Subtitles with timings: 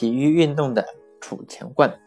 [0.00, 0.86] 体育运动的
[1.20, 2.00] 储钱罐。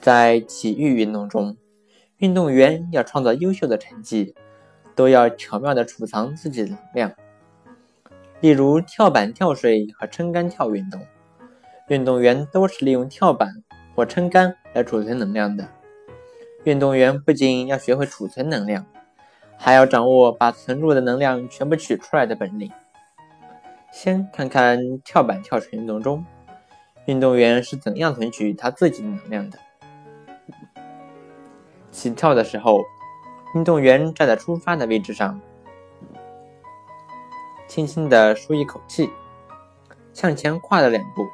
[0.00, 1.56] 在体育运动中，
[2.16, 4.34] 运动员要创造优秀的成绩，
[4.96, 7.12] 都要巧妙地储藏自己的能量。
[8.40, 11.00] 例如跳板跳水和撑杆跳运动，
[11.86, 13.62] 运动员都是利用跳板
[13.94, 15.68] 或撑杆来储存能量的。
[16.64, 18.84] 运动员不仅要学会储存能量，
[19.56, 22.72] 还要掌握把存入的能量全部取出来的本领。
[23.90, 26.24] 先看看跳板跳水运动中，
[27.06, 29.58] 运动员是怎样存取他自己的能量的。
[31.90, 32.82] 起跳的时候，
[33.54, 35.40] 运动员站在出发的位置上，
[37.66, 39.10] 轻轻地舒一口气，
[40.12, 41.26] 向前跨了两步。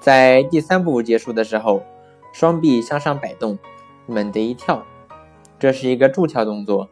[0.00, 1.82] 在第三步结束的时候，
[2.32, 3.58] 双臂向上摆动，
[4.06, 4.84] 猛地一跳。
[5.58, 6.88] 这是一个助跳动作。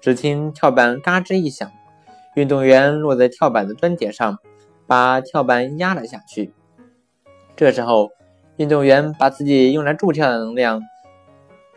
[0.00, 1.70] 只听跳板嘎吱一响。
[2.34, 4.38] 运动员落在跳板的端点上，
[4.86, 6.52] 把跳板压了下去。
[7.54, 8.10] 这时候，
[8.56, 10.80] 运动员把自己用来助跳的能量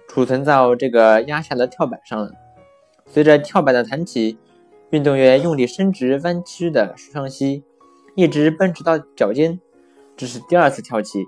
[0.08, 2.32] 储存到这个压下的跳板上了。
[3.08, 4.38] 随着跳板的弹起，
[4.92, 7.64] 运动员用力伸直弯曲的双膝，
[8.16, 9.60] 一直绷直到脚尖。
[10.16, 11.26] 这是第二次跳起，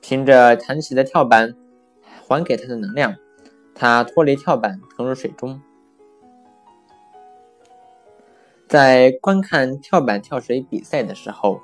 [0.00, 1.54] 凭着弹起的跳板
[2.26, 3.14] 还给他的能量，
[3.74, 5.60] 他脱离跳板，投入水中。
[8.76, 11.62] 在观看跳板跳水比赛的时候，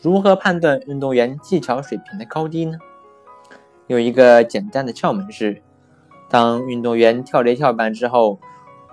[0.00, 2.78] 如何判断运动员技巧水平的高低呢？
[3.88, 5.60] 有一个简单的窍门是：
[6.28, 8.38] 当运动员跳离跳板之后，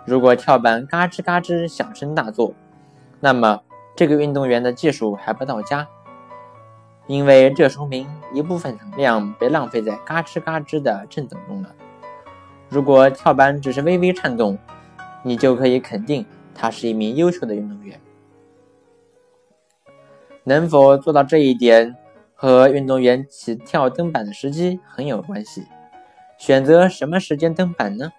[0.05, 2.55] 如果跳板嘎吱嘎吱响声大作，
[3.19, 3.61] 那么
[3.95, 5.87] 这个运动员的技术还不到家，
[7.05, 11.69] 因为这说明一部分能量被浪费在嘎吱嘎吱的震动中了。
[12.69, 14.57] 如果跳板只是微微颤动，
[15.21, 16.25] 你就可以肯定。
[16.61, 18.01] 他是一名优秀的运动员，
[20.43, 21.95] 能否做到这一点
[22.35, 25.65] 和运动员起跳蹬板的时机很有关系。
[26.37, 28.11] 选择什么时间蹬板呢？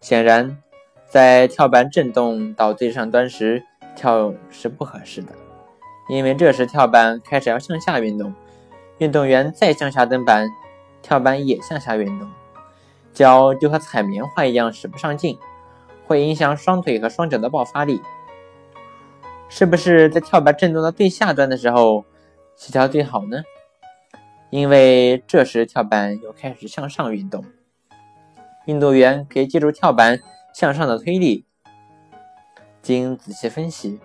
[0.00, 0.56] 显然，
[1.04, 3.62] 在跳板震动到最上端时
[3.94, 5.34] 跳是不合适的，
[6.08, 8.34] 因为这时跳板开始要向下运动，
[8.96, 10.48] 运动员再向下蹬板，
[11.02, 12.30] 跳板也向下运动，
[13.12, 15.38] 脚就和踩棉花一样使不上劲。
[16.06, 18.00] 会影响双腿和双脚的爆发力，
[19.48, 22.04] 是不是在跳板震动到最下端的时候
[22.54, 23.42] 起跳最好呢？
[24.50, 27.44] 因为这时跳板又开始向上运动，
[28.66, 30.20] 运动员可以借助跳板
[30.54, 31.44] 向上的推力。
[32.80, 33.98] 经仔细分析，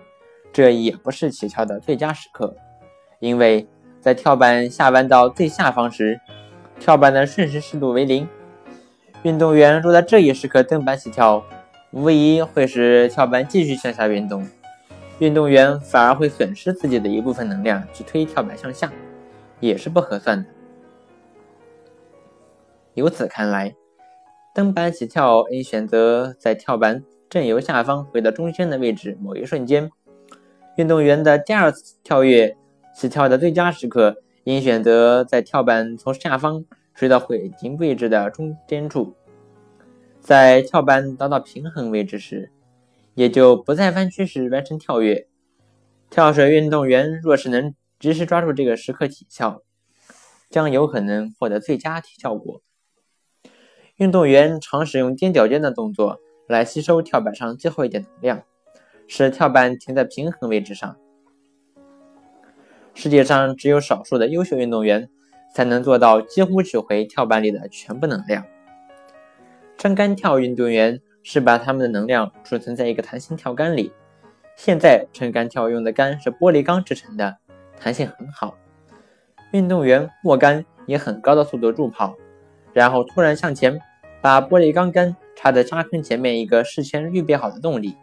[0.52, 2.56] 这也不是起跳的最佳时刻，
[3.20, 3.68] 因为
[4.00, 6.20] 在跳板下弯到最下方时，
[6.80, 8.28] 跳板的瞬时速度为零，
[9.22, 11.44] 运动员若在这一时刻登板起跳。
[11.92, 14.48] 无疑会使跳板继续向下运动，
[15.18, 18.90] 运动员反而会损失自己的一部分能量去推跳板向下，
[19.60, 20.48] 也是不合算的。
[22.94, 23.74] 由此看来，
[24.54, 29.90] 登板起跳应选择在跳板正由下方回到中间的位置某一瞬间。
[30.76, 32.56] 运动员的第二次跳跃
[32.94, 36.64] 起跳的最佳时刻应选择在跳板从下方
[36.94, 39.14] 垂到回停位置的中间处。
[40.22, 42.52] 在跳板达到平衡位置时，
[43.14, 45.26] 也就不再弯曲时完成跳跃。
[46.10, 49.62] 跳水运动员若是能及时抓住这个时刻起跳，
[50.48, 52.62] 将有可能获得最佳效果。
[53.96, 58.42] 运动员常使用踮脚尖的动作来吸收跳板上最后一点能量，
[59.08, 60.96] 使跳板停在平衡位置上。
[62.94, 65.10] 世界上只有少数的优秀运动员
[65.52, 68.46] 才能做到几乎取回跳板里的全部能量。
[69.82, 73.92] 撑杆跳运动员是把他们的能量储存在一个弹性跳杆里。
[74.54, 77.38] 现在撑杆跳用的杆是玻璃钢制成的，
[77.80, 78.54] 弹性很好。
[79.50, 82.14] 运动员握杆以很高的速度助跑，
[82.72, 83.80] 然后突然向前，
[84.20, 87.96] 把玻璃钢杆插在沙坑前面一个事先预备好的洞里。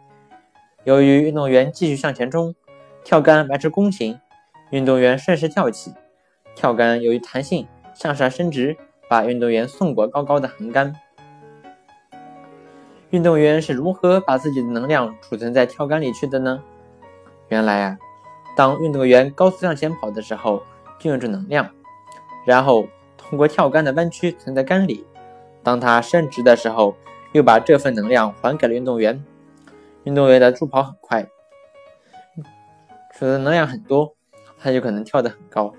[0.84, 2.54] 由于运动员继续向前冲，
[3.02, 4.20] 跳杆完成弓形，
[4.68, 5.94] 运动员顺势跳起，
[6.54, 8.76] 跳杆由于弹性向上伸直，
[9.08, 10.94] 把运动员送过高高的横杆。
[13.10, 16.62] 运动员是如何把自己的能量储存在跳杆里去的呢？
[17.48, 17.98] 原来啊，
[18.56, 20.62] 当运动员高速向前跑的时候，
[20.98, 21.68] 就用着能量，
[22.46, 22.86] 然后
[23.16, 25.04] 通过跳杆的弯曲存在杆里。
[25.62, 26.94] 当他伸直的时候，
[27.32, 29.22] 又把这份能量还给了运动员。
[30.04, 31.24] 运动员的助跑很快，
[33.12, 34.14] 储存能量很多，
[34.58, 35.74] 他就可能跳得很高。